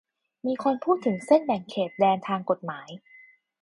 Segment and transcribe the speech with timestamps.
[0.45, 2.89] มีคนพูดถึงเส้นแบ่งเขตแดนทางกฎหมาย